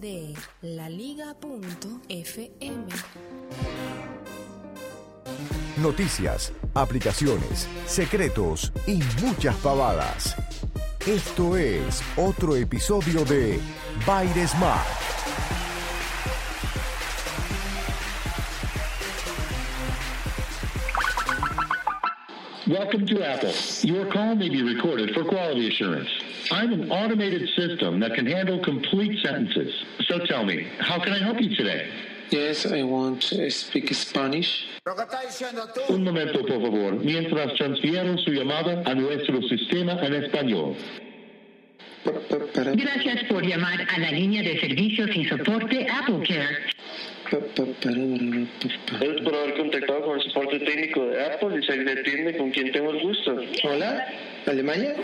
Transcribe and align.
De 0.00 0.34
laliga.fm. 0.62 1.38
Noticias, 5.78 6.52
aplicaciones, 6.74 7.68
secretos 7.86 8.72
y 8.86 9.00
muchas 9.22 9.56
pavadas. 9.56 10.36
Esto 11.06 11.56
es 11.56 12.02
otro 12.16 12.56
episodio 12.56 13.24
de 13.24 13.60
Baires 14.06 14.50
Smart. 14.50 14.86
Welcome 22.68 23.06
to 23.06 23.24
Apple. 23.24 23.54
Your 23.82 24.12
call 24.12 24.34
may 24.36 24.50
be 24.50 24.62
recorded 24.62 25.14
for 25.14 25.24
quality 25.24 25.68
assurance. 25.68 26.10
I'm 26.50 26.72
an 26.72 26.90
automated 26.90 27.48
system 27.56 28.00
that 28.00 28.14
can 28.14 28.26
handle 28.26 28.58
complete 28.62 29.18
sentences. 29.24 29.72
So 30.06 30.18
tell 30.26 30.44
me, 30.44 30.66
how 30.78 30.98
can 30.98 31.12
I 31.12 31.18
help 31.18 31.40
you 31.40 31.54
today? 31.54 31.88
Yes, 32.30 32.66
I 32.66 32.82
want 32.82 33.22
to 33.30 33.48
speak 33.50 33.92
Spanish. 33.94 34.66
Un 35.88 36.04
momento, 36.04 36.40
por 36.46 36.60
favor, 36.60 36.92
mientras 37.02 37.54
transfiero 37.54 38.18
su 38.18 38.30
llamada 38.32 38.82
a 38.84 38.94
nuestro 38.94 39.40
sistema 39.42 39.98
en 40.04 40.14
español. 40.14 40.76
Pa- 42.04 42.12
pa- 42.12 42.46
para- 42.54 42.72
Gracias 42.72 43.24
por 43.28 43.42
llamar 43.44 43.80
a 43.94 43.98
la 43.98 44.10
línea 44.12 44.42
de 44.42 44.60
servicios 44.60 45.10
y 45.14 45.24
soporte 45.24 45.86
Apple 45.90 46.22
Gracias 47.30 49.20
por 49.22 49.34
haber 49.34 49.54
contactado 49.56 50.02
con 50.02 50.18
el 50.18 50.24
soporte 50.24 50.58
técnico 50.60 51.06
de 51.06 51.24
Apple 51.24 51.58
y 51.60 51.66
se 51.66 51.76
le 51.76 51.92
atiende 51.92 52.36
con 52.36 52.50
quien 52.50 52.72
tengo 52.72 52.90
el 52.90 53.02
gusto. 53.02 53.36
Hola, 53.64 54.06
¿Alemania? 54.46 54.94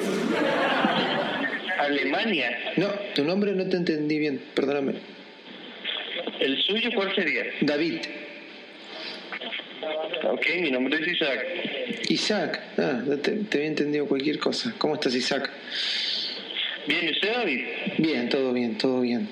Alemania. 1.78 2.58
No, 2.76 2.88
tu 3.14 3.24
nombre 3.24 3.52
no 3.52 3.68
te 3.68 3.76
entendí 3.76 4.18
bien, 4.18 4.40
perdóname. 4.54 4.94
¿El 6.40 6.56
suyo 6.62 6.90
cuál 6.94 7.14
sería? 7.14 7.44
David. 7.60 8.00
Ok, 10.30 10.46
mi 10.60 10.70
nombre 10.70 10.98
es 11.00 11.08
Isaac. 11.08 11.46
Isaac. 12.08 12.60
Ah, 12.78 13.02
te, 13.22 13.32
te 13.32 13.58
había 13.58 13.68
entendido 13.68 14.06
cualquier 14.06 14.38
cosa. 14.38 14.74
¿Cómo 14.78 14.94
estás, 14.94 15.14
Isaac? 15.14 15.50
Bien, 16.86 17.04
¿y 17.04 17.10
usted, 17.10 17.32
David? 17.34 17.64
Bien, 17.98 18.28
todo 18.28 18.52
bien, 18.52 18.78
todo 18.78 19.00
bien. 19.02 19.28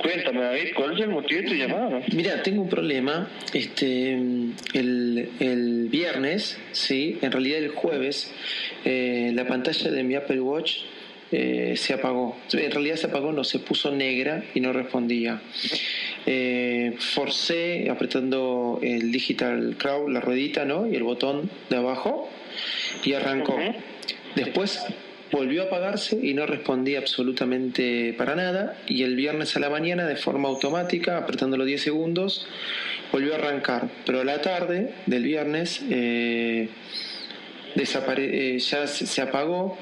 Cuéntame, 0.00 0.40
David, 0.40 0.68
¿cuál 0.74 0.94
es 0.94 1.00
el 1.00 1.10
motivo 1.10 1.42
de 1.42 1.48
tu 1.48 1.54
llamada? 1.54 2.00
Mira, 2.14 2.42
tengo 2.42 2.62
un 2.62 2.70
problema. 2.70 3.28
Este, 3.52 4.12
el, 4.12 5.28
el 5.40 5.88
viernes, 5.90 6.58
sí, 6.72 7.18
en 7.20 7.30
realidad 7.30 7.58
el 7.58 7.68
jueves, 7.68 8.32
eh, 8.86 9.30
la 9.34 9.46
pantalla 9.46 9.90
de 9.90 10.02
mi 10.02 10.14
Apple 10.14 10.40
Watch 10.40 10.78
eh, 11.32 11.74
se 11.76 11.92
apagó. 11.92 12.36
En 12.52 12.70
realidad 12.70 12.96
se 12.96 13.06
apagó, 13.08 13.30
no, 13.32 13.44
se 13.44 13.58
puso 13.58 13.90
negra 13.92 14.42
y 14.54 14.60
no 14.60 14.72
respondía. 14.72 15.42
Eh, 16.24 16.94
forcé 16.98 17.90
apretando 17.90 18.80
el 18.82 19.12
digital 19.12 19.76
crow, 19.78 20.08
la 20.08 20.20
ruedita, 20.20 20.64
¿no? 20.64 20.86
Y 20.86 20.96
el 20.96 21.02
botón 21.02 21.50
de 21.68 21.76
abajo 21.76 22.30
y 23.04 23.12
arrancó. 23.12 23.58
Después 24.34 24.80
volvió 25.30 25.62
a 25.62 25.66
apagarse 25.66 26.18
y 26.22 26.34
no 26.34 26.46
respondía 26.46 26.98
absolutamente 26.98 28.14
para 28.16 28.34
nada. 28.34 28.76
Y 28.86 29.02
el 29.02 29.16
viernes 29.16 29.56
a 29.56 29.60
la 29.60 29.70
mañana, 29.70 30.06
de 30.06 30.16
forma 30.16 30.48
automática, 30.48 31.18
apretando 31.18 31.56
los 31.56 31.66
10 31.66 31.82
segundos, 31.82 32.46
volvió 33.12 33.34
a 33.34 33.36
arrancar. 33.36 33.88
Pero 34.06 34.20
a 34.20 34.24
la 34.24 34.40
tarde 34.40 34.92
del 35.06 35.24
viernes 35.24 35.82
eh, 35.90 36.68
eh, 37.76 38.58
ya 38.58 38.86
se, 38.86 39.06
se 39.06 39.22
apagó. 39.22 39.78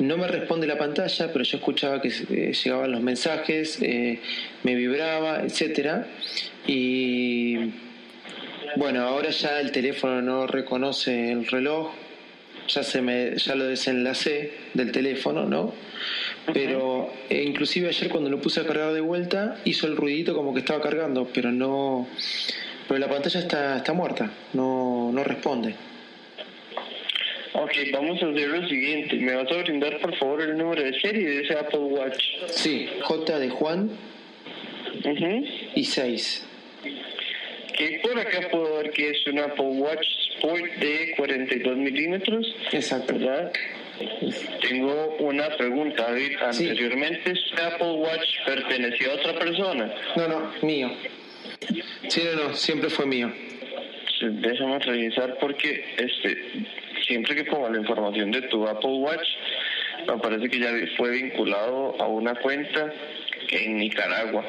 No 0.00 0.16
me 0.16 0.26
responde 0.26 0.66
la 0.66 0.78
pantalla, 0.78 1.30
pero 1.30 1.44
yo 1.44 1.58
escuchaba 1.58 2.00
que 2.00 2.08
eh, 2.08 2.52
llegaban 2.52 2.90
los 2.90 3.02
mensajes, 3.02 3.78
eh, 3.82 4.18
me 4.62 4.74
vibraba, 4.74 5.42
etcétera. 5.42 6.06
Y 6.66 7.56
bueno, 8.76 9.02
ahora 9.02 9.28
ya 9.28 9.60
el 9.60 9.70
teléfono 9.72 10.22
no 10.22 10.46
reconoce 10.46 11.32
el 11.32 11.46
reloj, 11.46 11.92
ya 12.72 12.82
se 12.82 13.02
me 13.02 13.36
ya 13.36 13.54
lo 13.54 13.66
desenlacé 13.66 14.52
del 14.74 14.92
teléfono, 14.92 15.44
¿no? 15.46 15.74
Pero 16.52 17.12
eh, 17.28 17.42
inclusive 17.46 17.88
ayer 17.88 18.08
cuando 18.08 18.30
lo 18.30 18.40
puse 18.40 18.60
a 18.60 18.66
cargar 18.66 18.92
de 18.92 19.00
vuelta 19.00 19.58
hizo 19.64 19.86
el 19.86 19.96
ruidito 19.96 20.34
como 20.34 20.54
que 20.54 20.60
estaba 20.60 20.80
cargando, 20.80 21.28
pero 21.32 21.52
no 21.52 22.08
pero 22.88 22.98
la 22.98 23.08
pantalla 23.08 23.40
está 23.40 23.76
está 23.78 23.92
muerta, 23.92 24.30
no 24.54 25.10
no 25.12 25.24
responde. 25.24 25.74
Ok, 27.52 27.72
vamos 27.92 28.22
a 28.22 28.26
hacer 28.26 28.48
lo 28.48 28.68
siguiente. 28.68 29.16
¿Me 29.16 29.34
vas 29.34 29.50
a 29.50 29.56
brindar, 29.62 29.98
por 30.00 30.14
favor, 30.16 30.40
el 30.40 30.56
número 30.56 30.82
de 30.82 30.98
serie 31.00 31.28
de 31.28 31.42
ese 31.42 31.54
Apple 31.54 31.80
Watch? 31.80 32.22
Sí, 32.46 32.88
J 33.02 33.38
de 33.40 33.50
Juan 33.50 33.90
Ujú. 35.04 35.44
y 35.74 35.84
6. 35.84 36.46
Que 37.76 38.00
por 38.02 38.18
acá 38.18 38.48
puedo 38.50 38.76
ver 38.76 38.90
que 38.92 39.10
es 39.10 39.26
un 39.26 39.40
Apple 39.40 39.64
Watch 39.66 40.06
De 40.40 41.14
42 41.16 41.76
milímetros. 41.76 42.54
Exacto. 42.72 43.14
¿verdad? 43.14 43.52
Tengo 44.62 45.16
una 45.18 45.48
pregunta, 45.56 46.04
David. 46.04 46.38
Sí. 46.52 46.68
Anteriormente, 46.68 47.32
¿este 47.32 47.62
Apple 47.62 47.92
Watch 47.92 48.28
pertenecía 48.46 49.12
a 49.12 49.14
otra 49.14 49.38
persona? 49.38 49.94
No, 50.16 50.28
no, 50.28 50.52
mío. 50.62 50.90
Sí, 52.08 52.22
no, 52.24 52.48
no, 52.48 52.54
siempre 52.54 52.88
fue 52.88 53.06
mío. 53.06 53.30
Sí, 54.18 54.26
Déjame 54.30 54.78
revisar 54.78 55.36
porque 55.38 55.84
este 55.98 56.66
siempre 57.06 57.34
que 57.34 57.44
pongo 57.44 57.68
la 57.68 57.78
información 57.78 58.30
de 58.30 58.42
tu 58.42 58.66
Apple 58.66 58.98
Watch, 58.98 59.26
me 60.06 60.16
parece 60.18 60.48
que 60.48 60.58
ya 60.60 60.70
fue 60.96 61.10
vinculado 61.10 62.00
a 62.00 62.06
una 62.06 62.34
cuenta 62.36 62.92
en 63.50 63.78
Nicaragua. 63.78 64.44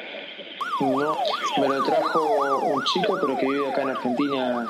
No, 0.80 1.16
me 1.60 1.68
lo 1.68 1.84
trajo 1.84 2.60
un 2.64 2.84
chico, 2.84 3.18
pero 3.20 3.36
que 3.36 3.46
vive 3.46 3.68
acá 3.68 3.82
en 3.82 3.90
Argentina. 3.90 4.66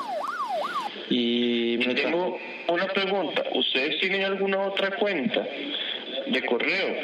Y 1.09 1.77
me 1.85 1.95
tengo 1.95 2.37
una 2.67 2.87
pregunta. 2.87 3.43
¿Ustedes 3.53 3.99
tienen 3.99 4.23
alguna 4.23 4.59
otra 4.61 4.95
cuenta 4.97 5.45
de 6.27 6.45
correo? 6.45 6.95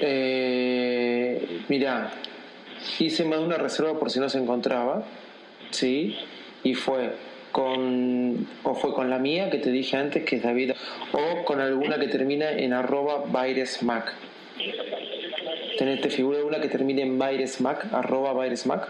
Eh, 0.00 1.60
mira, 1.68 2.12
hice 2.98 3.24
más 3.24 3.40
de 3.40 3.46
una 3.46 3.58
reserva 3.58 3.98
por 3.98 4.10
si 4.10 4.20
no 4.20 4.28
se 4.28 4.38
encontraba, 4.38 5.04
¿sí? 5.70 6.16
Y 6.62 6.74
fue 6.74 7.12
con, 7.52 8.46
o 8.62 8.74
fue 8.74 8.92
con 8.92 9.10
la 9.10 9.18
mía 9.18 9.50
que 9.50 9.58
te 9.58 9.70
dije 9.70 9.96
antes, 9.96 10.24
que 10.24 10.36
es 10.36 10.42
David, 10.42 10.72
o 11.12 11.44
con 11.44 11.60
alguna 11.60 11.98
que 11.98 12.08
termina 12.08 12.50
en 12.50 12.72
arroba 12.72 13.24
Mac. 13.82 14.14
¿Tenés, 15.78 16.00
¿Te 16.00 16.10
figura 16.10 16.44
una 16.44 16.60
que 16.60 16.68
termine 16.68 17.02
en 17.02 17.16
Mac, 17.16 17.86
arroba 17.92 18.34
Mac? 18.66 18.88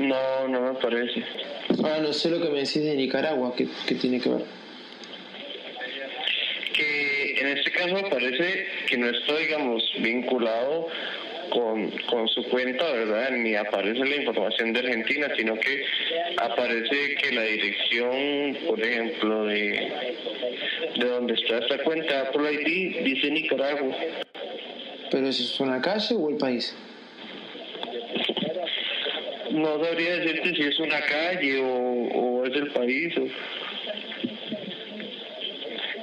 No, 0.00 0.48
no 0.48 0.72
me 0.72 0.80
parece. 0.80 1.22
Ah, 1.84 1.98
no 2.02 2.12
sé 2.12 2.30
lo 2.30 2.40
que 2.40 2.48
me 2.48 2.60
decís 2.60 2.82
de 2.82 2.94
Nicaragua, 2.96 3.54
¿qué, 3.56 3.66
qué 3.86 3.94
tiene 3.94 4.20
que 4.20 4.28
ver? 4.28 4.42
Que 6.72 7.40
en 7.40 7.58
este 7.58 7.70
caso 7.70 7.94
me 7.94 8.10
parece 8.10 8.66
que 8.88 8.96
no 8.96 9.08
estoy, 9.08 9.44
digamos, 9.44 9.82
vinculado 10.00 10.88
con, 11.50 11.90
con 12.10 12.26
su 12.28 12.42
cuenta, 12.48 12.90
¿verdad? 12.90 13.30
Ni 13.30 13.54
aparece 13.54 14.04
la 14.04 14.16
información 14.16 14.72
de 14.72 14.80
Argentina, 14.80 15.28
sino 15.36 15.54
que 15.60 15.84
aparece 16.38 17.14
que 17.22 17.32
la 17.32 17.42
dirección, 17.42 18.56
por 18.66 18.80
ejemplo, 18.80 19.44
de, 19.44 19.92
de 20.96 21.06
donde 21.06 21.34
está 21.34 21.58
esta 21.58 21.78
cuenta 21.84 22.22
Apple 22.22 22.52
ID, 22.52 23.04
dice 23.04 23.30
Nicaragua. 23.30 23.94
¿Pero 25.10 25.28
eso 25.28 25.42
es 25.44 25.60
una 25.60 25.80
calle 25.80 26.16
o 26.16 26.28
el 26.30 26.36
país? 26.36 26.74
No 29.54 29.82
sabría 29.84 30.16
decirte 30.16 30.54
si 30.54 30.62
es 30.62 30.78
una 30.80 31.00
calle 31.00 31.58
o, 31.60 31.66
o 31.66 32.44
es 32.46 32.54
el 32.54 32.68
país. 32.72 33.14
o- 33.18 33.28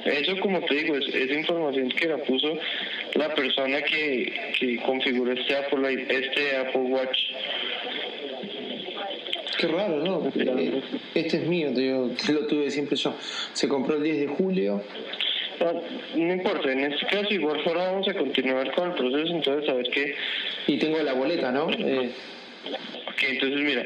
Eso, 0.09 0.35
como 0.39 0.59
te 0.61 0.75
digo, 0.75 0.95
es, 0.97 1.07
es 1.13 1.31
información 1.31 1.89
que 1.89 2.07
la 2.07 2.17
puso 2.17 2.57
la 3.15 3.33
persona 3.35 3.81
que, 3.83 4.53
que 4.59 4.77
configuró 4.77 5.31
este 5.33 5.55
Apple, 5.55 6.05
este 6.09 6.55
Apple 6.57 6.81
Watch. 6.81 7.17
Qué 9.59 9.67
raro, 9.67 9.97
¿no? 10.03 10.31
Eh, 10.35 10.81
Este 11.13 11.37
es 11.37 11.43
mío, 11.47 11.71
te 11.73 11.81
digo, 11.81 12.09
lo 12.33 12.47
tuve 12.47 12.71
siempre 12.71 12.95
yo. 12.97 13.13
Se 13.53 13.67
compró 13.67 13.97
el 13.97 14.03
10 14.03 14.19
de 14.21 14.27
julio. 14.27 14.81
No, 15.59 15.73
no 16.15 16.33
importa, 16.33 16.71
en 16.71 16.91
este 16.91 17.05
caso 17.05 17.31
igual 17.31 17.61
forma 17.63 17.83
vamos 17.91 18.07
a 18.07 18.13
continuar 18.15 18.71
con 18.73 18.89
el 18.89 18.95
proceso, 18.95 19.35
entonces 19.35 19.69
a 19.69 19.73
ver 19.73 19.87
qué... 19.91 20.15
Y 20.65 20.77
tengo 20.79 20.97
la 21.03 21.13
boleta, 21.13 21.51
¿no? 21.51 21.67
Eh, 21.77 22.09
Ok, 23.07 23.23
entonces 23.23 23.59
mira, 23.61 23.85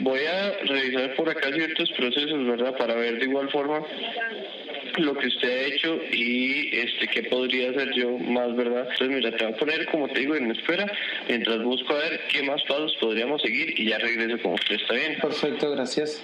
voy 0.00 0.20
a 0.20 0.52
revisar 0.64 1.14
por 1.14 1.30
acá 1.30 1.52
ciertos 1.52 1.90
procesos, 1.92 2.46
¿verdad? 2.46 2.76
Para 2.76 2.94
ver 2.94 3.18
de 3.18 3.24
igual 3.24 3.48
forma 3.50 3.82
lo 4.98 5.14
que 5.14 5.26
usted 5.26 5.48
ha 5.48 5.66
hecho 5.66 6.00
y 6.10 6.70
este 6.76 7.06
qué 7.08 7.22
podría 7.24 7.70
hacer 7.70 7.92
yo 7.94 8.18
más, 8.18 8.54
¿verdad? 8.56 8.88
Entonces 8.90 9.08
mira, 9.08 9.36
te 9.36 9.44
voy 9.44 9.54
a 9.54 9.56
poner, 9.56 9.86
como 9.86 10.08
te 10.08 10.20
digo, 10.20 10.34
en 10.34 10.50
espera, 10.50 10.90
mientras 11.28 11.62
busco 11.62 11.94
a 11.94 11.98
ver 11.98 12.20
qué 12.30 12.42
más 12.42 12.62
pasos 12.64 12.96
podríamos 13.00 13.42
seguir 13.42 13.78
y 13.78 13.90
ya 13.90 13.98
regreso 13.98 14.42
con 14.42 14.54
usted, 14.54 14.76
¿está 14.76 14.94
bien? 14.94 15.18
perfecto, 15.20 15.70
gracias. 15.72 16.22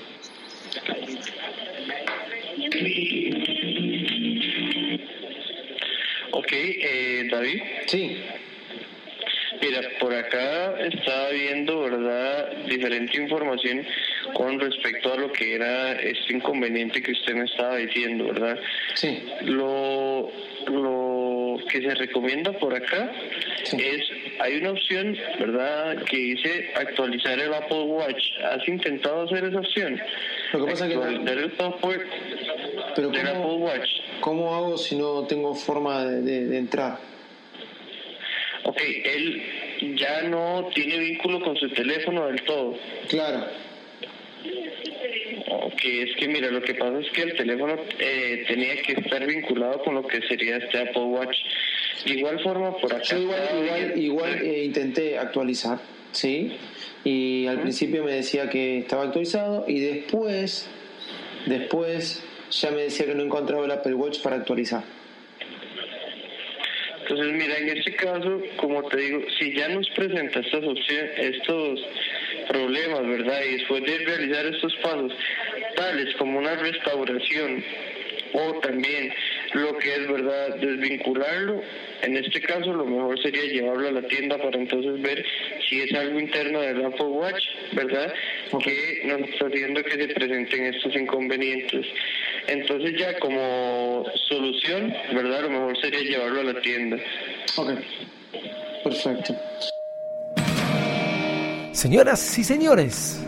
Ok, 6.32 6.52
eh, 6.52 7.28
David. 7.31 7.62
Sí, 7.87 8.16
Mira, 9.62 9.81
por 10.00 10.12
acá 10.12 10.75
estaba 10.81 11.29
viendo, 11.31 11.82
¿verdad?, 11.82 12.50
diferente 12.67 13.17
información 13.17 13.87
con 14.35 14.59
respecto 14.59 15.12
a 15.12 15.17
lo 15.17 15.31
que 15.32 15.55
era 15.55 15.93
este 15.93 16.32
inconveniente 16.35 17.00
que 17.00 17.12
usted 17.12 17.35
me 17.35 17.44
estaba 17.44 17.76
diciendo, 17.76 18.26
¿verdad? 18.26 18.59
sí. 18.94 19.23
Lo, 19.43 20.31
lo 20.67 21.59
que 21.70 21.81
se 21.81 21.94
recomienda 21.94 22.53
por 22.53 22.75
acá 22.75 23.12
Sí. 23.64 23.76
es, 23.81 24.03
hay 24.41 24.56
una 24.56 24.73
opción, 24.73 25.17
¿verdad?, 25.38 26.03
que 26.11 26.17
dice 26.17 26.73
actualizar 26.75 27.38
el 27.38 27.55
Apple 27.55 27.82
Watch. 27.82 28.20
¿Has 28.44 28.67
intentado 28.67 29.23
hacer 29.23 29.44
esa 29.44 29.61
opción? 29.61 30.00
Lo 30.53 30.64
que 30.67 30.73
pasa 30.73 30.88
que 30.88 30.94
Actualizar 30.94 31.38
el 31.38 31.56
software 31.56 32.06
Pero 32.97 33.09
del 33.11 33.20
Apple 33.29 33.32
¿cómo, 33.41 33.56
Watch. 33.59 33.88
¿cómo 34.20 34.55
hago 34.56 34.76
si 34.76 34.97
no 34.97 35.25
tengo 35.29 35.55
forma 35.55 36.05
de, 36.05 36.23
de- 36.23 36.47
de 36.47 36.59
entrar? 36.59 36.99
Ok, 38.64 38.81
él 39.05 39.43
ya 39.97 40.23
no 40.23 40.70
tiene 40.75 40.99
vínculo 40.99 41.41
con 41.41 41.56
su 41.56 41.69
teléfono 41.70 42.26
del 42.26 42.43
todo. 42.43 42.79
Claro. 43.09 43.47
Ok, 45.49 45.85
es 45.85 46.17
que 46.17 46.29
mira, 46.29 46.50
lo 46.50 46.62
que 46.62 46.75
pasa 46.75 46.99
es 47.00 47.11
que 47.11 47.23
el 47.23 47.37
teléfono 47.37 47.76
eh, 47.99 48.44
tenía 48.47 48.76
que 48.82 48.93
estar 48.93 49.26
vinculado 49.26 49.82
con 49.82 49.94
lo 49.94 50.06
que 50.06 50.20
sería 50.23 50.56
este 50.56 50.79
Apple 50.79 51.03
Watch. 51.03 51.37
De 52.05 52.14
igual 52.14 52.41
forma, 52.41 52.76
por 52.76 52.94
acá... 52.94 53.03
Yo 53.05 53.19
igual, 53.19 53.41
igual, 53.64 53.99
igual 53.99 54.43
eh, 54.43 54.64
intenté 54.64 55.19
actualizar, 55.19 55.79
¿sí? 56.12 56.53
Y 57.05 57.47
al 57.47 57.61
principio 57.61 58.05
me 58.05 58.12
decía 58.12 58.49
que 58.49 58.79
estaba 58.79 59.05
actualizado 59.05 59.64
y 59.67 59.81
después, 59.81 60.69
después 61.47 62.23
ya 62.50 62.70
me 62.70 62.82
decía 62.82 63.06
que 63.06 63.14
no 63.14 63.23
encontraba 63.23 63.64
el 63.64 63.70
Apple 63.73 63.94
Watch 63.94 64.20
para 64.20 64.37
actualizar. 64.37 64.85
Entonces, 67.12 67.35
mira, 67.35 67.59
en 67.59 67.76
este 67.76 67.93
caso, 67.93 68.41
como 68.56 68.82
te 68.85 68.97
digo, 68.97 69.20
si 69.38 69.53
ya 69.53 69.69
nos 69.69 69.87
presenta 69.91 70.41
estas 70.41 70.64
opciones, 70.64 71.11
estos 71.19 71.81
problemas, 72.49 73.06
¿verdad? 73.06 73.38
Y 73.47 73.59
después 73.59 73.82
de 73.85 73.99
realizar 73.99 74.47
estos 74.47 74.75
pasos, 74.76 75.12
tales 75.76 76.17
como 76.17 76.38
una 76.38 76.56
restauración 76.56 77.62
o 78.32 78.61
también 78.61 79.12
lo 79.53 79.76
que 79.76 79.93
es, 79.93 80.09
¿verdad?, 80.09 80.56
desvincularlo, 80.56 81.62
en 82.00 82.17
este 82.17 82.41
caso 82.41 82.73
lo 82.73 82.87
mejor 82.87 83.20
sería 83.20 83.43
llevarlo 83.43 83.88
a 83.88 83.93
la 83.93 84.09
tienda 84.09 84.38
para 84.38 84.59
entonces 84.59 85.03
ver 85.03 85.23
si 85.69 85.82
es 85.82 85.93
algo 85.93 86.19
interno 86.19 86.62
del 86.62 86.82
Apple 86.82 87.09
Watch, 87.09 87.44
¿verdad?, 87.73 88.14
que 88.64 89.03
nos 89.05 89.29
está 89.29 89.49
haciendo 89.49 89.82
que 89.82 89.91
se 89.91 90.09
presenten 90.09 90.75
estos 90.75 90.97
inconvenientes. 90.97 91.87
Entonces 92.49 92.93
ya 92.99 93.19
como 93.19 94.05
solución, 94.29 94.93
¿verdad?, 95.15 95.43
lo 95.43 95.50
mejor 95.50 95.81
sería 95.81 96.00
llevarlo 96.00 96.41
a 96.41 96.44
la 96.44 96.61
tienda. 96.61 96.97
Ok. 97.56 97.71
Perfecto. 98.85 99.37
Señoras 101.73 102.39
y 102.39 102.44
señores, 102.44 103.21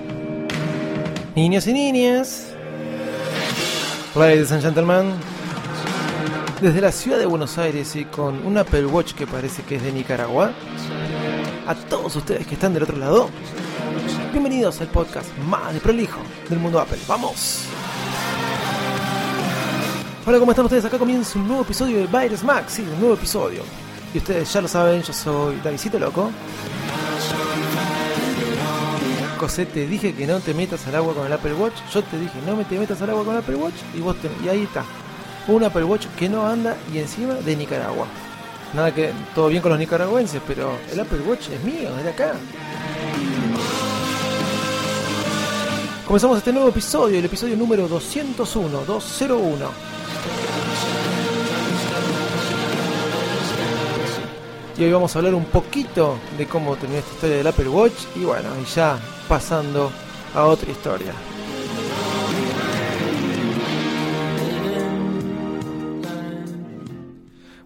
niños 1.34 1.66
y 1.66 1.72
niñas, 1.72 2.54
ladies 4.14 4.52
and 4.52 4.62
gentlemen, 4.62 5.14
desde 6.60 6.80
la 6.80 6.92
ciudad 6.92 7.18
de 7.18 7.26
Buenos 7.26 7.56
Aires 7.56 7.96
y 7.96 8.04
con 8.04 8.46
un 8.46 8.58
Apple 8.58 8.86
Watch 8.86 9.14
que 9.14 9.26
parece 9.26 9.62
que 9.62 9.76
es 9.76 9.82
de 9.82 9.92
Nicaragua, 9.92 10.52
a 11.66 11.74
todos 11.74 12.14
ustedes 12.16 12.46
que 12.46 12.54
están 12.54 12.74
del 12.74 12.82
otro 12.82 12.98
lado, 12.98 13.30
bienvenidos 14.32 14.80
al 14.80 14.88
podcast 14.88 15.34
más 15.38 15.72
de 15.72 15.80
prolijo 15.80 16.20
del 16.48 16.58
mundo 16.58 16.78
Apple. 16.78 16.98
¡Vamos! 17.08 17.66
Hola, 20.26 20.38
¿cómo 20.38 20.52
están 20.52 20.64
ustedes? 20.64 20.86
Acá 20.86 20.98
comienza 20.98 21.38
un 21.38 21.46
nuevo 21.46 21.64
episodio 21.64 21.98
de 21.98 22.06
Virus 22.06 22.42
Max, 22.42 22.72
sí, 22.72 22.82
un 22.82 22.98
nuevo 22.98 23.12
episodio. 23.12 23.62
Y 24.14 24.18
ustedes 24.18 24.50
ya 24.50 24.62
lo 24.62 24.68
saben, 24.68 25.02
yo 25.02 25.12
soy 25.12 25.60
Davidito 25.62 25.98
Loco. 25.98 26.30
José, 29.38 29.66
te 29.66 29.86
dije 29.86 30.14
que 30.14 30.26
no 30.26 30.40
te 30.40 30.54
metas 30.54 30.86
al 30.86 30.94
agua 30.94 31.12
con 31.12 31.26
el 31.26 31.32
Apple 31.34 31.52
Watch. 31.52 31.74
Yo 31.92 32.02
te 32.02 32.18
dije, 32.18 32.38
no 32.46 32.56
me 32.56 32.64
te 32.64 32.78
metas 32.78 33.02
al 33.02 33.10
agua 33.10 33.22
con 33.22 33.34
el 33.34 33.42
Apple 33.42 33.56
Watch. 33.56 33.74
Y 33.94 34.00
vos 34.00 34.16
y 34.42 34.48
ahí 34.48 34.62
está. 34.62 34.82
Un 35.46 35.62
Apple 35.62 35.84
Watch 35.84 36.06
que 36.18 36.26
no 36.26 36.46
anda 36.46 36.74
y 36.90 37.00
encima 37.00 37.34
de 37.34 37.54
Nicaragua. 37.54 38.06
Nada 38.72 38.94
que 38.94 39.12
todo 39.34 39.48
bien 39.48 39.60
con 39.60 39.72
los 39.72 39.78
nicaragüenses, 39.78 40.40
pero 40.46 40.78
el 40.90 41.00
Apple 41.00 41.20
Watch 41.20 41.50
es 41.50 41.62
mío, 41.62 41.90
es 41.98 42.04
de 42.04 42.10
acá. 42.10 42.32
Comenzamos 46.06 46.38
este 46.38 46.50
nuevo 46.50 46.70
episodio, 46.70 47.18
el 47.18 47.24
episodio 47.26 47.56
número 47.58 47.86
201, 47.88 48.84
201. 48.86 49.94
Y 54.76 54.82
hoy 54.82 54.92
vamos 54.92 55.14
a 55.14 55.20
hablar 55.20 55.34
un 55.34 55.44
poquito 55.44 56.18
de 56.36 56.46
cómo 56.46 56.74
terminó 56.74 56.98
esta 56.98 57.14
historia 57.14 57.36
del 57.36 57.46
Apple 57.46 57.68
Watch 57.68 58.06
y 58.16 58.24
bueno, 58.24 58.48
y 58.60 58.64
ya 58.64 58.98
pasando 59.28 59.92
a 60.34 60.44
otra 60.46 60.70
historia. 60.70 61.12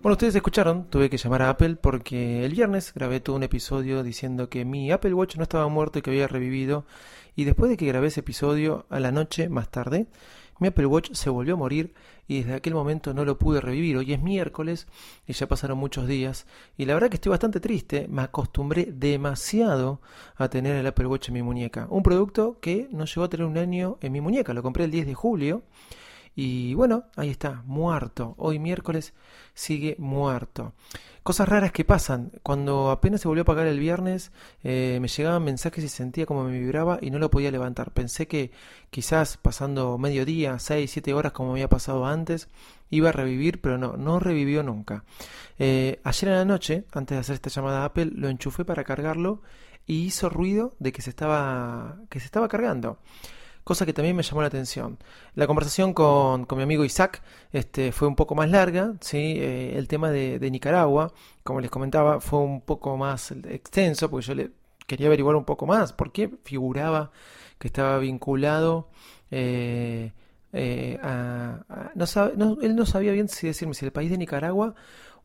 Bueno, 0.02 0.12
ustedes 0.12 0.36
escucharon, 0.36 0.84
tuve 0.90 1.10
que 1.10 1.16
llamar 1.16 1.42
a 1.42 1.50
Apple 1.50 1.76
porque 1.76 2.44
el 2.44 2.52
viernes 2.52 2.92
grabé 2.94 3.20
todo 3.20 3.36
un 3.36 3.42
episodio 3.42 4.02
diciendo 4.02 4.48
que 4.48 4.64
mi 4.64 4.92
Apple 4.92 5.12
Watch 5.12 5.36
no 5.36 5.42
estaba 5.42 5.66
muerto 5.68 5.98
y 5.98 6.02
que 6.02 6.10
había 6.10 6.28
revivido. 6.28 6.84
Y 7.36 7.44
después 7.44 7.70
de 7.70 7.76
que 7.76 7.86
grabé 7.86 8.08
ese 8.08 8.20
episodio, 8.20 8.86
a 8.90 9.00
la 9.00 9.12
noche 9.12 9.48
más 9.48 9.70
tarde, 9.70 10.06
mi 10.58 10.68
Apple 10.68 10.86
Watch 10.86 11.12
se 11.12 11.30
volvió 11.30 11.54
a 11.54 11.56
morir 11.56 11.94
y 12.26 12.38
desde 12.38 12.54
aquel 12.54 12.74
momento 12.74 13.14
no 13.14 13.24
lo 13.24 13.38
pude 13.38 13.60
revivir. 13.60 13.96
Hoy 13.96 14.12
es 14.12 14.20
miércoles 14.20 14.86
y 15.26 15.32
ya 15.32 15.46
pasaron 15.46 15.78
muchos 15.78 16.06
días 16.06 16.46
y 16.76 16.84
la 16.84 16.94
verdad 16.94 17.08
que 17.08 17.16
estoy 17.16 17.30
bastante 17.30 17.60
triste. 17.60 18.06
Me 18.08 18.22
acostumbré 18.22 18.86
demasiado 18.92 20.00
a 20.36 20.48
tener 20.48 20.76
el 20.76 20.86
Apple 20.86 21.06
Watch 21.06 21.28
en 21.28 21.34
mi 21.34 21.42
muñeca. 21.42 21.86
Un 21.90 22.02
producto 22.02 22.58
que 22.60 22.88
no 22.90 23.04
llegó 23.04 23.24
a 23.24 23.28
tener 23.28 23.46
un 23.46 23.58
año 23.58 23.98
en 24.00 24.12
mi 24.12 24.20
muñeca. 24.20 24.52
Lo 24.52 24.62
compré 24.62 24.84
el 24.84 24.90
10 24.90 25.06
de 25.06 25.14
julio 25.14 25.62
y 26.40 26.72
bueno, 26.74 27.02
ahí 27.16 27.30
está, 27.30 27.64
muerto. 27.66 28.36
Hoy 28.38 28.60
miércoles 28.60 29.12
sigue 29.54 29.96
muerto. 29.98 30.72
Cosas 31.24 31.48
raras 31.48 31.72
que 31.72 31.84
pasan. 31.84 32.30
Cuando 32.44 32.92
apenas 32.92 33.22
se 33.22 33.26
volvió 33.26 33.40
a 33.40 33.42
apagar 33.42 33.66
el 33.66 33.80
viernes, 33.80 34.30
eh, 34.62 34.98
me 35.00 35.08
llegaban 35.08 35.42
mensajes 35.42 35.82
y 35.82 35.88
sentía 35.88 36.26
como 36.26 36.44
me 36.44 36.56
vibraba 36.56 37.00
y 37.02 37.10
no 37.10 37.18
lo 37.18 37.28
podía 37.28 37.50
levantar. 37.50 37.90
Pensé 37.90 38.28
que 38.28 38.52
quizás 38.90 39.36
pasando 39.36 39.98
mediodía, 39.98 40.60
6, 40.60 40.88
7 40.88 41.12
horas 41.12 41.32
como 41.32 41.50
había 41.50 41.68
pasado 41.68 42.06
antes, 42.06 42.46
iba 42.88 43.08
a 43.08 43.12
revivir, 43.12 43.60
pero 43.60 43.76
no, 43.76 43.96
no 43.96 44.20
revivió 44.20 44.62
nunca. 44.62 45.02
Eh, 45.58 46.00
ayer 46.04 46.28
en 46.28 46.36
la 46.36 46.44
noche, 46.44 46.84
antes 46.92 47.16
de 47.16 47.20
hacer 47.20 47.34
esta 47.34 47.50
llamada 47.50 47.82
a 47.82 47.86
Apple, 47.86 48.12
lo 48.14 48.28
enchufé 48.28 48.64
para 48.64 48.84
cargarlo 48.84 49.42
y 49.88 50.04
hizo 50.04 50.28
ruido 50.28 50.76
de 50.78 50.92
que 50.92 51.02
se 51.02 51.10
estaba, 51.10 51.96
que 52.08 52.20
se 52.20 52.26
estaba 52.26 52.46
cargando 52.46 53.00
cosa 53.68 53.86
que 53.86 53.92
también 53.92 54.16
me 54.16 54.22
llamó 54.22 54.40
la 54.40 54.48
atención. 54.48 54.98
La 55.34 55.46
conversación 55.46 55.92
con, 55.94 56.44
con 56.46 56.58
mi 56.58 56.64
amigo 56.64 56.84
Isaac 56.84 57.22
este, 57.52 57.92
fue 57.92 58.08
un 58.08 58.16
poco 58.16 58.34
más 58.34 58.50
larga, 58.50 58.94
¿sí? 59.00 59.34
Eh, 59.38 59.74
el 59.78 59.86
tema 59.88 60.10
de, 60.10 60.38
de 60.38 60.50
Nicaragua, 60.50 61.12
como 61.44 61.60
les 61.60 61.70
comentaba, 61.70 62.20
fue 62.20 62.40
un 62.40 62.60
poco 62.62 62.96
más 62.96 63.30
extenso, 63.32 64.10
porque 64.10 64.26
yo 64.26 64.34
le 64.34 64.50
quería 64.86 65.06
averiguar 65.08 65.36
un 65.36 65.44
poco 65.44 65.66
más, 65.66 65.92
por 65.92 66.12
qué 66.12 66.30
figuraba 66.44 67.10
que 67.58 67.68
estaba 67.68 67.98
vinculado 67.98 68.88
eh, 69.30 70.12
eh, 70.52 70.98
a... 71.02 71.90
no 71.94 72.06
sabe- 72.06 72.32
no- 72.36 72.56
él 72.62 72.74
no 72.76 72.86
sabía 72.86 73.12
bien 73.12 73.28
si 73.28 73.46
decirme 73.46 73.74
si 73.74 73.84
el 73.84 73.92
país 73.92 74.10
de 74.10 74.16
Nicaragua 74.18 74.74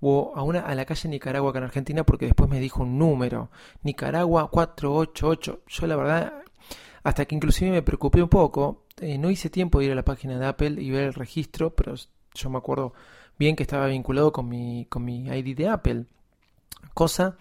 o 0.02 0.34
a, 0.36 0.44
una, 0.44 0.60
a 0.62 0.76
la 0.76 0.84
calle 0.86 1.08
Nicaragua 1.10 1.52
acá 1.52 1.60
en 1.60 1.66
Argentina, 1.66 2.04
porque 2.04 2.26
después 2.26 2.50
me 2.50 2.60
dijo 2.60 2.84
un 2.84 2.98
número, 3.00 3.50
Nicaragua 3.84 4.50
488. 4.50 5.62
Yo 5.68 5.88
la 5.88 5.96
verdad 5.96 6.34
hasta 7.04 7.26
que 7.26 7.36
inclusive 7.36 7.72
me 7.72 7.82
preocupé 7.82 8.22
un 8.22 8.30
poco. 8.30 8.86
Eh, 9.00 9.18
no 9.18 9.30
hice 9.30 9.50
tiempo 9.50 9.80
de 9.80 9.86
ir 9.86 9.92
a 9.92 9.96
la 9.96 10.06
página 10.06 10.40
de 10.40 10.46
Apple 10.46 10.82
y 10.82 10.92
ver 10.92 11.04
el 11.04 11.14
registro, 11.14 11.76
pero 11.76 11.96
yo 12.34 12.50
me 12.50 12.58
acuerdo 12.58 12.94
bien 13.38 13.56
que 13.56 13.64
estaba 13.64 13.88
vinculado 13.88 14.32
con 14.32 14.48
mi, 14.48 14.86
con 14.90 15.04
mi 15.04 15.28
ID 15.28 15.56
de 15.58 15.68
Apple. 15.68 16.06
Cosa 16.94 17.38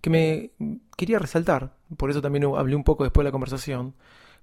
que 0.00 0.10
me 0.10 0.50
quería 0.96 1.18
resaltar, 1.18 1.74
por 1.96 2.10
eso 2.10 2.22
también 2.22 2.44
hablé 2.44 2.74
un 2.74 2.84
poco 2.84 3.04
después 3.04 3.22
de 3.22 3.28
la 3.28 3.32
conversación, 3.32 3.94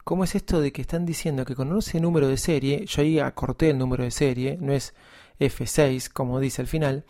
cómo 0.03 0.23
es 0.23 0.35
esto 0.35 0.61
de 0.61 0.71
que 0.71 0.81
están 0.81 1.05
diciendo 1.05 1.45
que 1.45 1.55
con 1.55 1.75
ese 1.77 1.99
número 1.99 2.27
de 2.27 2.37
serie, 2.37 2.85
yo 2.85 3.01
ahí 3.01 3.19
acorté 3.19 3.71
el 3.71 3.77
número 3.77 4.03
de 4.03 4.11
serie, 4.11 4.57
no 4.61 4.73
es 4.73 4.93
F6 5.39 6.09
como 6.09 6.39
dice 6.39 6.61
al 6.61 6.67
final, 6.67 7.05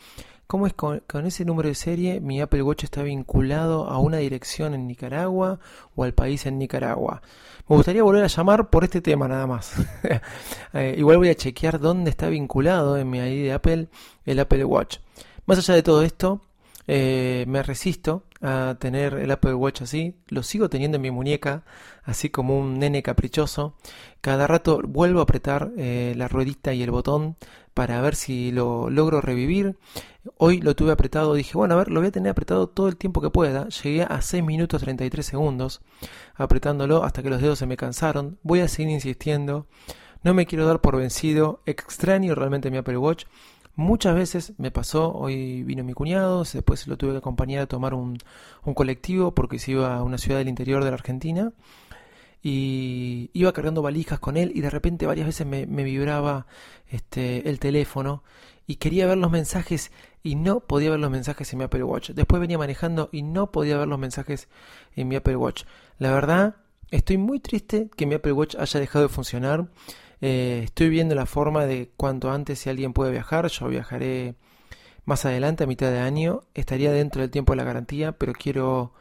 cómo 0.47 0.65
es 0.65 0.73
con, 0.73 1.01
ese 1.25 1.45
número 1.45 1.69
de 1.69 1.75
serie 1.75 2.21
mi 2.21 2.41
Apple 2.41 2.63
Watch 2.63 2.85
está 2.85 3.03
vinculado 3.03 3.87
a 3.89 3.99
una 3.99 4.17
dirección 4.17 4.73
en 4.73 4.87
Nicaragua 4.87 5.59
o 5.95 6.03
al 6.03 6.13
país 6.13 6.45
en 6.45 6.57
Nicaragua. 6.57 7.21
Me 7.67 7.75
gustaría 7.75 8.01
volver 8.01 8.23
a 8.23 8.27
llamar 8.27 8.69
por 8.69 8.85
este 8.85 9.01
tema 9.01 9.27
nada 9.27 9.45
más. 9.45 9.73
Eh, 10.73 10.95
igual 10.97 11.17
voy 11.17 11.29
a 11.29 11.35
chequear 11.35 11.79
dónde 11.79 12.09
está 12.09 12.27
vinculado 12.27 12.97
en 12.97 13.09
mi 13.09 13.19
ID 13.19 13.45
de 13.45 13.53
Apple 13.53 13.87
el 14.25 14.39
Apple 14.39 14.63
Watch. 14.65 14.97
Más 15.45 15.57
allá 15.57 15.73
de 15.75 15.81
todo 15.81 16.03
esto, 16.03 16.41
eh, 16.87 17.43
me 17.47 17.61
resisto 17.63 18.23
a 18.41 18.77
tener 18.79 19.15
el 19.15 19.31
Apple 19.31 19.53
Watch 19.53 19.81
así, 19.81 20.15
lo 20.29 20.41
sigo 20.41 20.69
teniendo 20.69 20.95
en 20.95 21.01
mi 21.01 21.11
muñeca, 21.11 21.63
así 22.03 22.29
como 22.29 22.57
un 22.57 22.79
nene 22.79 23.03
caprichoso. 23.03 23.75
Cada 24.21 24.47
rato 24.47 24.81
vuelvo 24.83 25.19
a 25.19 25.23
apretar 25.23 25.71
eh, 25.77 26.13
la 26.15 26.27
ruedita 26.27 26.73
y 26.73 26.83
el 26.83 26.91
botón 26.91 27.35
para 27.73 28.01
ver 28.01 28.15
si 28.15 28.51
lo 28.51 28.89
logro 28.89 29.21
revivir. 29.21 29.77
Hoy 30.37 30.61
lo 30.61 30.75
tuve 30.75 30.91
apretado, 30.91 31.33
dije, 31.33 31.57
bueno, 31.57 31.75
a 31.75 31.77
ver, 31.77 31.89
lo 31.89 31.99
voy 31.99 32.07
a 32.07 32.11
tener 32.11 32.31
apretado 32.31 32.67
todo 32.67 32.87
el 32.87 32.97
tiempo 32.97 33.21
que 33.21 33.29
pueda. 33.29 33.67
Llegué 33.69 34.03
a 34.03 34.21
6 34.21 34.43
minutos 34.43 34.81
33 34.81 35.25
segundos 35.25 35.81
apretándolo 36.35 37.03
hasta 37.03 37.21
que 37.21 37.29
los 37.29 37.41
dedos 37.41 37.59
se 37.59 37.65
me 37.65 37.77
cansaron. 37.77 38.39
Voy 38.43 38.61
a 38.61 38.67
seguir 38.67 38.91
insistiendo. 38.91 39.67
No 40.23 40.33
me 40.33 40.45
quiero 40.45 40.65
dar 40.65 40.81
por 40.81 40.97
vencido. 40.97 41.61
Extraño 41.65 42.33
realmente 42.33 42.71
mi 42.71 42.77
Apple 42.77 42.97
Watch. 42.97 43.25
Muchas 43.77 44.15
veces 44.15 44.53
me 44.57 44.71
pasó, 44.71 45.13
hoy 45.13 45.61
vino 45.61 45.83
mi 45.83 45.93
cuñado, 45.93 46.43
después 46.51 46.87
lo 46.87 46.97
tuve 46.97 47.11
que 47.11 47.19
acompañar 47.19 47.61
a 47.61 47.67
tomar 47.67 47.93
un, 47.93 48.17
colectivo 48.73 49.35
porque 49.35 49.59
se 49.59 49.73
iba 49.73 49.95
a 49.95 50.01
una 50.01 50.17
ciudad 50.17 50.39
del 50.39 50.49
interior 50.49 50.83
de 50.83 50.89
la 50.89 50.95
Argentina 50.95 51.53
y 52.41 53.29
iba 53.33 53.53
cargando 53.53 53.83
valijas 53.83 54.19
con 54.19 54.35
él 54.35 54.51
y 54.55 54.61
de 54.61 54.71
repente 54.71 55.05
varias 55.05 55.27
veces 55.27 55.45
me, 55.45 55.65
vibraba 55.67 56.47
este, 56.87 57.47
el 57.47 57.59
teléfono 57.59 58.23
y 58.65 58.77
quería 58.77 59.05
ver 59.05 59.19
los 59.19 59.29
mensajes 59.29 59.91
y 60.23 60.33
no 60.33 60.61
podía 60.61 60.89
ver 60.89 60.99
los 60.99 61.11
mensajes 61.11 61.53
en 61.53 61.59
mi 61.59 61.65
Apple 61.65 61.83
Watch. 61.83 62.09
Después 62.09 62.41
venía 62.41 62.57
manejando 62.57 63.09
y 63.11 63.21
no 63.21 63.51
podía 63.51 63.77
ver 63.77 63.87
los 63.87 63.99
mensajes 63.99 64.47
en 64.95 65.07
mi 65.07 65.17
Apple 65.17 65.35
Watch. 65.35 65.65
La 65.99 66.11
verdad, 66.11 66.55
estoy 66.89 67.19
muy 67.19 67.39
triste 67.39 67.91
que 67.95 68.07
mi 68.07 68.15
Apple 68.15 68.31
Watch 68.31 68.55
haya 68.55 68.79
dejado 68.79 69.07
de 69.07 69.13
funcionar. 69.13 69.67
Eh, 70.21 70.61
estoy 70.63 70.89
viendo 70.89 71.15
la 71.15 71.25
forma 71.25 71.65
de 71.65 71.91
cuanto 71.95 72.31
antes 72.31 72.59
si 72.59 72.69
alguien 72.69 72.93
puede 72.93 73.11
viajar. 73.11 73.47
Yo 73.47 73.67
viajaré 73.67 74.35
más 75.05 75.25
adelante, 75.25 75.63
a 75.63 75.67
mitad 75.67 75.91
de 75.91 75.99
año. 75.99 76.41
Estaría 76.53 76.91
dentro 76.91 77.21
del 77.21 77.31
tiempo 77.31 77.53
de 77.53 77.57
la 77.57 77.63
garantía, 77.63 78.13
pero 78.13 78.33
quiero... 78.33 78.93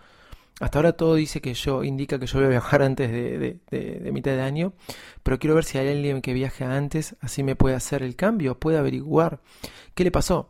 Hasta 0.58 0.78
ahora 0.78 0.94
todo 0.94 1.16
dice 1.16 1.42
que 1.42 1.52
yo 1.52 1.84
indica 1.84 2.18
que 2.18 2.26
yo 2.26 2.38
voy 2.38 2.46
a 2.46 2.50
viajar 2.50 2.82
antes 2.82 3.10
de, 3.10 4.10
mitad 4.12 4.32
de 4.32 4.40
año, 4.40 4.72
pero 5.22 5.38
quiero 5.38 5.54
ver 5.54 5.64
si 5.64 5.76
hay 5.76 5.88
alguien 5.88 6.22
que 6.22 6.32
viaje 6.32 6.64
antes, 6.64 7.14
así 7.20 7.42
me 7.42 7.56
puede 7.56 7.74
hacer 7.74 8.02
el 8.02 8.16
cambio, 8.16 8.58
puede 8.58 8.78
averiguar 8.78 9.40
qué 9.94 10.04
le 10.04 10.10
pasó. 10.10 10.48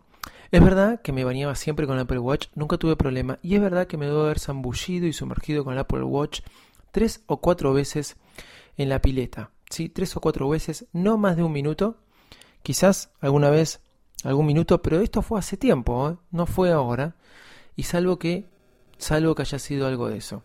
Es 0.52 0.62
verdad 0.62 1.02
que 1.02 1.10
me 1.10 1.24
bañaba 1.24 1.56
siempre 1.56 1.88
con 1.88 1.96
el 1.96 2.02
Apple 2.02 2.20
Watch, 2.20 2.46
nunca 2.54 2.78
tuve 2.78 2.94
problema, 2.94 3.40
y 3.42 3.56
es 3.56 3.60
verdad 3.60 3.88
que 3.88 3.96
me 3.96 4.06
debo 4.06 4.22
haber 4.22 4.38
zambullido 4.38 5.08
y 5.08 5.12
sumergido 5.12 5.64
con 5.64 5.72
el 5.72 5.80
Apple 5.80 6.04
Watch 6.04 6.42
tres 6.92 7.24
o 7.26 7.40
cuatro 7.40 7.72
veces 7.72 8.16
en 8.76 8.88
la 8.88 9.02
pileta. 9.02 9.50
¿Sí? 9.70 9.88
tres 9.88 10.16
o 10.16 10.20
cuatro 10.20 10.48
veces, 10.48 10.86
no 10.92 11.18
más 11.18 11.36
de 11.36 11.42
un 11.42 11.52
minuto, 11.52 11.98
quizás 12.62 13.10
alguna 13.20 13.50
vez 13.50 13.80
algún 14.24 14.46
minuto, 14.46 14.82
pero 14.82 15.00
esto 15.00 15.22
fue 15.22 15.38
hace 15.38 15.56
tiempo, 15.56 16.10
¿eh? 16.10 16.16
no 16.30 16.46
fue 16.46 16.72
ahora, 16.72 17.16
y 17.76 17.84
salvo 17.84 18.18
que, 18.18 18.48
salvo 18.98 19.34
que 19.34 19.42
haya 19.42 19.58
sido 19.58 19.86
algo 19.86 20.08
de 20.08 20.18
eso. 20.18 20.42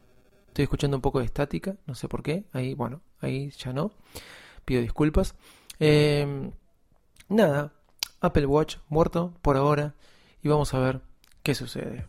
Estoy 0.47 0.63
escuchando 0.63 0.97
un 0.97 1.01
poco 1.01 1.19
de 1.19 1.25
estática, 1.25 1.77
no 1.85 1.95
sé 1.95 2.07
por 2.07 2.23
qué, 2.23 2.45
ahí, 2.51 2.73
bueno, 2.73 3.01
ahí 3.21 3.51
ya 3.51 3.71
no, 3.71 3.93
pido 4.65 4.81
disculpas. 4.81 5.35
Em, 5.79 6.51
nada, 7.29 7.73
Apple 8.19 8.45
Watch 8.45 8.77
muerto 8.89 9.33
por 9.41 9.57
ahora, 9.57 9.95
y 10.43 10.49
vamos 10.49 10.73
a 10.73 10.79
ver 10.79 11.01
qué 11.41 11.55
sucede. 11.55 12.05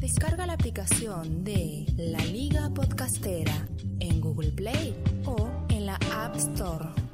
Descarga 0.00 0.46
de 0.72 1.84
La 1.96 2.24
Liga 2.26 2.70
Podcastera 2.72 3.66
en 3.98 4.20
Google 4.20 4.52
Play 4.52 4.94
o 5.26 5.48
en 5.68 5.86
la 5.86 5.98
App 6.14 6.36
Store. 6.36 7.09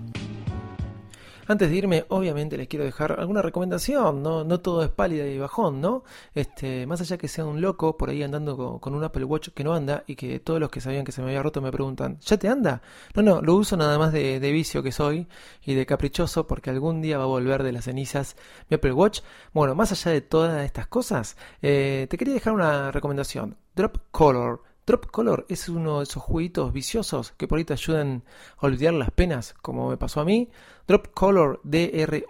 Antes 1.49 1.71
de 1.71 1.77
irme, 1.77 2.05
obviamente 2.09 2.57
les 2.57 2.67
quiero 2.67 2.85
dejar 2.85 3.21
alguna 3.21 3.41
recomendación, 3.41 4.23
¿no? 4.23 4.61
Todo 4.61 4.83
es 4.83 4.91
pálida 4.91 5.27
y 5.27 5.39
bajón, 5.39 5.81
¿no? 5.81 6.03
Este, 6.35 6.87
más 6.87 7.01
allá 7.01 7.17
que 7.19 7.29
sea 7.29 7.45
un 7.45 7.61
loco 7.61 7.97
por 7.97 8.11
ahí 8.11 8.23
andando 8.23 8.81
con, 8.81 8.95
un 8.95 9.05
Apple 9.05 9.25
Watch 9.25 9.51
que 9.51 9.63
no 9.63 9.73
anda 9.75 10.03
y 10.07 10.17
que 10.17 10.41
todos 10.41 10.59
los 10.59 10.71
que 10.71 10.81
sabían 10.81 11.05
que 11.05 11.13
se 11.13 11.23
me 11.23 11.29
había 11.29 11.43
roto 11.43 11.61
me 11.61 11.71
preguntan, 11.71 12.19
¿ya 12.21 12.37
te 12.37 12.49
anda? 12.49 12.83
No, 13.15 13.23
no, 13.23 13.41
lo 13.43 13.55
uso 13.55 13.77
nada 13.77 13.99
más 13.99 14.13
de, 14.13 14.41
vicio 14.57 14.83
que 14.83 14.93
soy 14.93 15.27
y 15.65 15.75
de 15.75 15.87
caprichoso 15.87 16.47
porque 16.47 16.71
algún 16.71 17.03
día 17.03 17.19
va 17.19 17.25
a 17.25 17.29
volver 17.29 17.63
de 17.63 17.73
las 17.73 17.85
cenizas 17.85 18.37
mi 18.69 18.77
Apple 18.77 18.93
Watch. 18.93 19.21
Bueno, 19.53 19.75
más 19.75 19.93
allá 19.93 20.13
de 20.13 20.21
todas 20.23 20.65
estas 20.65 20.87
cosas, 20.89 21.37
eh, 21.63 22.07
te 22.11 22.17
quería 22.17 22.35
dejar 22.35 22.55
una 22.55 22.91
recomendación. 22.91 23.57
Drop 23.75 23.99
Color 24.11 24.63
Drop 24.87 25.07
Color 25.07 25.47
es 25.49 25.69
uno 25.69 25.99
de 25.99 26.05
esos 26.05 26.23
jueguitos 26.23 26.73
viciosos 26.73 27.33
que 27.33 27.49
por 27.49 27.59
ahí 27.59 27.65
te 27.65 27.73
ayudan 27.73 28.23
a 28.57 28.67
olvidar 28.67 28.95
las 28.95 29.11
penas, 29.11 29.53
como 29.61 29.89
me 29.89 29.97
pasó 29.97 30.21
a 30.21 30.25
mí. 30.25 30.49
Drop 30.87 31.09
Color, 31.13 31.59
D-R-O-P-C-O-L-O-U-R. 31.65 32.27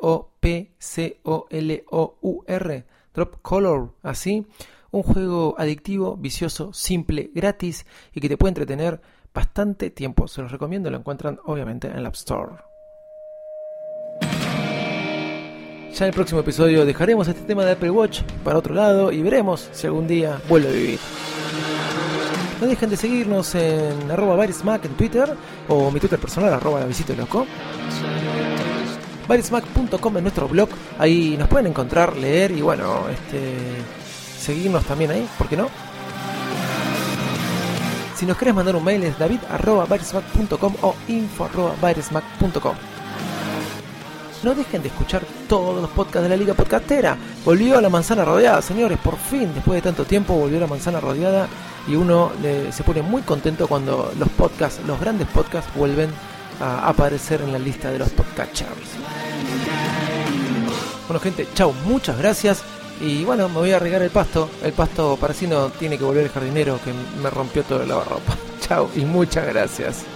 Drop 3.14 3.36
Color, 3.42 3.92
así. 4.02 4.46
Un 4.90 5.02
juego 5.02 5.54
adictivo, 5.58 6.16
vicioso, 6.16 6.72
simple, 6.72 7.30
gratis 7.34 7.84
y 8.14 8.20
que 8.22 8.30
te 8.30 8.38
puede 8.38 8.52
entretener 8.52 9.02
bastante 9.34 9.90
tiempo. 9.90 10.26
Se 10.26 10.40
los 10.40 10.50
recomiendo, 10.50 10.90
lo 10.90 10.96
encuentran 10.96 11.38
obviamente 11.44 11.88
en 11.88 12.02
la 12.02 12.08
App 12.08 12.14
Store. 12.14 12.52
Ya 15.92 16.04
en 16.04 16.08
el 16.08 16.14
próximo 16.14 16.40
episodio 16.40 16.86
dejaremos 16.86 17.28
este 17.28 17.42
tema 17.42 17.66
de 17.66 17.72
Apple 17.72 17.90
Watch 17.90 18.22
para 18.42 18.56
otro 18.58 18.74
lado 18.74 19.12
y 19.12 19.20
veremos 19.20 19.68
si 19.72 19.86
algún 19.86 20.06
día 20.06 20.40
vuelve 20.48 20.68
a 20.68 20.72
vivir. 20.72 21.00
No 22.60 22.66
dejen 22.66 22.88
de 22.88 22.96
seguirnos 22.96 23.54
en 23.54 24.10
arroba 24.10 24.42
en 24.44 24.92
Twitter 24.96 25.34
o 25.68 25.90
mi 25.90 26.00
Twitter 26.00 26.18
personal 26.18 26.54
arroba 26.54 26.80
la 26.80 26.86
visita 26.86 27.12
loco. 27.14 27.46
Barismac.com 29.28 30.16
en 30.16 30.22
nuestro 30.22 30.48
blog, 30.48 30.68
ahí 30.98 31.36
nos 31.36 31.48
pueden 31.48 31.66
encontrar, 31.66 32.16
leer 32.16 32.52
y 32.52 32.62
bueno, 32.62 33.08
este 33.08 33.52
seguirnos 34.38 34.84
también 34.84 35.10
ahí, 35.10 35.28
¿por 35.36 35.48
qué 35.48 35.56
no? 35.56 35.68
Si 38.14 38.24
nos 38.24 38.36
querés 38.38 38.54
mandar 38.54 38.76
un 38.76 38.84
mail 38.84 39.02
es 39.02 39.18
david 39.18 39.40
arroba 39.50 39.86
o 40.82 40.94
info 41.08 41.44
arroba 41.44 41.74
no 44.42 44.54
dejen 44.54 44.80
de 44.80 44.88
escuchar 44.88 45.22
todos 45.48 45.80
los 45.82 45.90
podcasts 45.90 46.22
de 46.22 46.28
la 46.28 46.36
Liga 46.36 46.54
Podcastera. 46.54 47.16
Volvió 47.44 47.78
a 47.78 47.80
la 47.80 47.88
manzana 47.88 48.24
rodeada, 48.24 48.62
señores, 48.62 48.96
por 48.98 49.16
fin, 49.16 49.50
después 49.52 49.78
de 49.78 49.82
tanto 49.82 50.04
tiempo, 50.04 50.34
volvió 50.34 50.58
a 50.58 50.60
la 50.60 50.66
manzana 50.66 51.00
rodeada 51.00 51.48
y 51.86 51.94
uno 51.94 52.32
se 52.70 52.82
pone 52.82 53.02
muy 53.02 53.22
contento 53.22 53.68
cuando 53.68 54.12
los 54.18 54.28
podcasts, 54.30 54.80
los 54.86 55.00
grandes 55.00 55.28
podcasts, 55.28 55.70
vuelven 55.74 56.10
a 56.60 56.88
aparecer 56.88 57.40
en 57.42 57.52
la 57.52 57.58
lista 57.58 57.90
de 57.90 57.98
los 57.98 58.10
podcasters. 58.10 58.70
Bueno, 61.06 61.20
gente, 61.20 61.46
chao, 61.54 61.72
muchas 61.84 62.18
gracias. 62.18 62.62
Y 63.00 63.24
bueno, 63.24 63.48
me 63.48 63.56
voy 63.56 63.72
a 63.72 63.78
regar 63.78 64.02
el 64.02 64.10
pasto. 64.10 64.48
El 64.62 64.72
pasto 64.72 65.16
para 65.20 65.34
tiene 65.34 65.98
que 65.98 66.04
volver 66.04 66.24
el 66.24 66.30
jardinero 66.30 66.80
que 66.82 66.92
me 67.22 67.30
rompió 67.30 67.62
todo 67.62 67.82
el 67.82 67.88
lavarropa. 67.88 68.36
Chao 68.60 68.90
y 68.96 69.04
muchas 69.04 69.46
gracias. 69.46 70.15